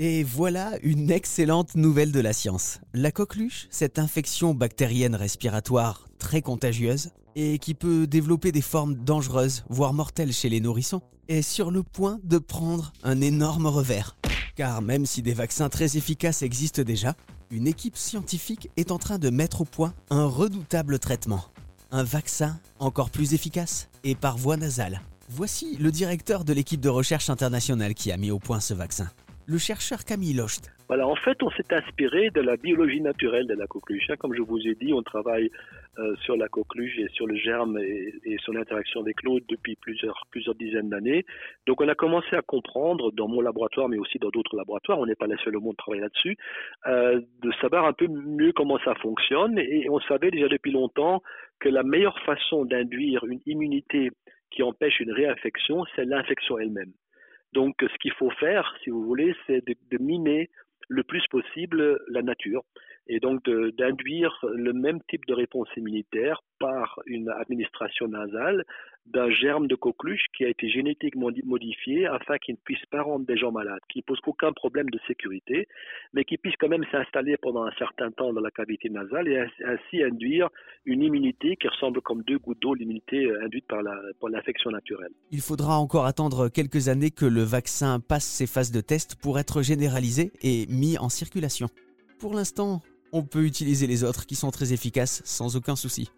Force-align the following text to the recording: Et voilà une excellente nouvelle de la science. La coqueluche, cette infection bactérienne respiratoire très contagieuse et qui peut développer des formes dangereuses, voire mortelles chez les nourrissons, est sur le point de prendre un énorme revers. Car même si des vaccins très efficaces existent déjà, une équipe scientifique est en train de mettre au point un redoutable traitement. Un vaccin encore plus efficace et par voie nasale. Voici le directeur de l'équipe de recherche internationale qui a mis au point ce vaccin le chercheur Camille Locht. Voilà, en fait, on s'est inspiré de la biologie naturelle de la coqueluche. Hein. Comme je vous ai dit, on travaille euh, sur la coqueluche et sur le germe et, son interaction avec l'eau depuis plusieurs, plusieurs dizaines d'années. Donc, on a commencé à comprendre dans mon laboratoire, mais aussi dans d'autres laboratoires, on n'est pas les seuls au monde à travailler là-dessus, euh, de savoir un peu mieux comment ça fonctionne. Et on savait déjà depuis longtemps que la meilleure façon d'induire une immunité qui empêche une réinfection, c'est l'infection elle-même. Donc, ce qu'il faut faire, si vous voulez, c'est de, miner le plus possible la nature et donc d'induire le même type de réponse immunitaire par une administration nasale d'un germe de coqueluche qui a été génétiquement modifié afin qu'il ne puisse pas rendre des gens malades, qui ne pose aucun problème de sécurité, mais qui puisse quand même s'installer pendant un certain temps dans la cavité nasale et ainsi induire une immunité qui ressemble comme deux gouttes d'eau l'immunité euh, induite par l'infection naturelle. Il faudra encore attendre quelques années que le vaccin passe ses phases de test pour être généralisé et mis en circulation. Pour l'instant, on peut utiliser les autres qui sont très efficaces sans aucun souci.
Et 0.00 0.22
voilà 0.22 0.78
une 0.84 1.10
excellente 1.10 1.74
nouvelle 1.74 2.12
de 2.12 2.20
la 2.20 2.32
science. 2.32 2.78
La 2.94 3.10
coqueluche, 3.10 3.66
cette 3.68 3.98
infection 3.98 4.54
bactérienne 4.54 5.16
respiratoire 5.16 6.06
très 6.20 6.40
contagieuse 6.40 7.10
et 7.34 7.58
qui 7.58 7.74
peut 7.74 8.06
développer 8.06 8.52
des 8.52 8.62
formes 8.62 8.94
dangereuses, 8.94 9.64
voire 9.68 9.92
mortelles 9.92 10.32
chez 10.32 10.48
les 10.48 10.60
nourrissons, 10.60 11.02
est 11.26 11.42
sur 11.42 11.72
le 11.72 11.82
point 11.82 12.20
de 12.22 12.38
prendre 12.38 12.92
un 13.02 13.20
énorme 13.20 13.66
revers. 13.66 14.16
Car 14.54 14.82
même 14.82 15.04
si 15.04 15.20
des 15.20 15.34
vaccins 15.34 15.68
très 15.68 15.96
efficaces 15.96 16.42
existent 16.42 16.82
déjà, 16.82 17.16
une 17.50 17.66
équipe 17.66 17.96
scientifique 17.96 18.70
est 18.76 18.92
en 18.92 18.98
train 18.98 19.18
de 19.18 19.30
mettre 19.30 19.62
au 19.62 19.64
point 19.64 19.94
un 20.10 20.26
redoutable 20.26 21.00
traitement. 21.00 21.44
Un 21.90 22.04
vaccin 22.04 22.60
encore 22.78 23.10
plus 23.10 23.34
efficace 23.34 23.88
et 24.04 24.14
par 24.14 24.38
voie 24.38 24.56
nasale. 24.56 25.00
Voici 25.28 25.76
le 25.76 25.90
directeur 25.90 26.44
de 26.44 26.52
l'équipe 26.52 26.80
de 26.80 26.88
recherche 26.88 27.30
internationale 27.30 27.94
qui 27.94 28.12
a 28.12 28.16
mis 28.16 28.30
au 28.30 28.38
point 28.38 28.60
ce 28.60 28.74
vaccin 28.74 29.10
le 29.48 29.56
chercheur 29.56 30.04
Camille 30.04 30.34
Locht. 30.34 30.70
Voilà, 30.88 31.06
en 31.06 31.16
fait, 31.16 31.42
on 31.42 31.50
s'est 31.50 31.72
inspiré 31.72 32.30
de 32.30 32.40
la 32.40 32.56
biologie 32.56 33.00
naturelle 33.00 33.46
de 33.46 33.54
la 33.54 33.66
coqueluche. 33.66 34.10
Hein. 34.10 34.16
Comme 34.18 34.34
je 34.34 34.42
vous 34.42 34.60
ai 34.66 34.74
dit, 34.74 34.92
on 34.92 35.02
travaille 35.02 35.50
euh, 35.98 36.14
sur 36.22 36.36
la 36.36 36.48
coqueluche 36.48 36.98
et 36.98 37.08
sur 37.12 37.26
le 37.26 37.34
germe 37.36 37.78
et, 37.78 38.36
son 38.44 38.56
interaction 38.56 39.00
avec 39.00 39.22
l'eau 39.22 39.38
depuis 39.48 39.76
plusieurs, 39.76 40.22
plusieurs 40.30 40.54
dizaines 40.54 40.90
d'années. 40.90 41.24
Donc, 41.66 41.80
on 41.80 41.88
a 41.88 41.94
commencé 41.94 42.36
à 42.36 42.42
comprendre 42.42 43.10
dans 43.12 43.26
mon 43.26 43.40
laboratoire, 43.40 43.88
mais 43.88 43.98
aussi 43.98 44.18
dans 44.18 44.30
d'autres 44.30 44.56
laboratoires, 44.56 44.98
on 44.98 45.06
n'est 45.06 45.14
pas 45.14 45.26
les 45.26 45.36
seuls 45.44 45.56
au 45.56 45.60
monde 45.60 45.74
à 45.78 45.82
travailler 45.82 46.02
là-dessus, 46.02 46.36
euh, 46.86 47.20
de 47.42 47.52
savoir 47.60 47.86
un 47.86 47.94
peu 47.94 48.06
mieux 48.06 48.52
comment 48.52 48.78
ça 48.84 48.94
fonctionne. 48.96 49.58
Et 49.58 49.88
on 49.90 50.00
savait 50.00 50.30
déjà 50.30 50.48
depuis 50.48 50.72
longtemps 50.72 51.22
que 51.58 51.70
la 51.70 51.82
meilleure 51.82 52.18
façon 52.20 52.64
d'induire 52.64 53.24
une 53.24 53.40
immunité 53.46 54.10
qui 54.50 54.62
empêche 54.62 55.00
une 55.00 55.12
réinfection, 55.12 55.84
c'est 55.96 56.04
l'infection 56.04 56.58
elle-même. 56.58 56.92
Donc, 57.52 57.76
ce 57.80 57.98
qu'il 57.98 58.12
faut 58.12 58.30
faire, 58.30 58.74
si 58.82 58.90
vous 58.90 59.04
voulez, 59.04 59.34
c'est 59.46 59.64
de, 59.66 59.98
miner 59.98 60.50
le 60.88 61.02
plus 61.02 61.26
possible 61.28 62.00
la 62.08 62.22
nature 62.22 62.62
et 63.08 63.20
donc 63.20 63.42
d'induire 63.48 64.38
le 64.54 64.72
même 64.72 65.00
type 65.08 65.26
de 65.26 65.34
réponse 65.34 65.68
immunitaire 65.76 66.42
par 66.58 67.00
une 67.06 67.30
administration 67.30 68.08
nasale 68.08 68.64
d'un 69.12 69.30
germe 69.30 69.66
de 69.66 69.74
coqueluche 69.74 70.26
qui 70.36 70.44
a 70.44 70.48
été 70.48 70.68
génétiquement 70.68 71.30
modifié 71.44 72.06
afin 72.06 72.36
qu'il 72.38 72.54
ne 72.54 72.60
puisse 72.62 72.84
pas 72.90 73.02
rendre 73.02 73.26
des 73.26 73.36
gens 73.36 73.50
malades, 73.50 73.80
qui 73.88 73.98
ne 73.98 74.02
pose 74.02 74.18
aucun 74.26 74.52
problème 74.52 74.90
de 74.90 74.98
sécurité, 75.06 75.66
mais 76.12 76.24
qui 76.24 76.36
puisse 76.36 76.54
quand 76.58 76.68
même 76.68 76.84
s'installer 76.92 77.36
pendant 77.38 77.64
un 77.64 77.72
certain 77.78 78.10
temps 78.10 78.32
dans 78.32 78.40
la 78.40 78.50
cavité 78.50 78.90
nasale 78.90 79.28
et 79.28 79.38
ainsi 79.64 80.02
induire 80.02 80.48
une 80.84 81.02
immunité 81.02 81.56
qui 81.56 81.68
ressemble 81.68 82.00
comme 82.02 82.22
deux 82.22 82.38
gouttes 82.38 82.60
d'eau 82.60 82.74
l'immunité 82.74 83.24
euh, 83.24 83.44
induite 83.44 83.66
par 83.66 83.80
l'infection 84.28 84.70
naturelle. 84.70 85.12
Il 85.30 85.40
faudra 85.40 85.78
encore 85.78 86.06
attendre 86.06 86.48
quelques 86.48 86.88
années 86.88 87.10
que 87.10 87.24
le 87.24 87.42
vaccin 87.42 88.00
passe 88.00 88.26
ses 88.26 88.46
phases 88.46 88.72
de 88.72 88.80
test 88.80 89.16
pour 89.20 89.38
être 89.38 89.62
généralisé 89.62 90.32
et 90.42 90.66
mis 90.68 90.98
en 90.98 91.08
circulation. 91.08 91.68
Pour 92.18 92.34
l'instant, 92.34 92.82
on 93.12 93.22
peut 93.22 93.44
utiliser 93.44 93.86
les 93.86 94.04
autres 94.04 94.26
qui 94.26 94.34
sont 94.34 94.50
très 94.50 94.72
efficaces 94.72 95.22
sans 95.24 95.56
aucun 95.56 95.76
souci. 95.76 96.10